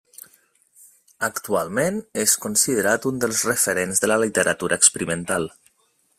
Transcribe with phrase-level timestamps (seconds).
[1.27, 5.49] Actualment és considerat un dels referents de la literatura experimental.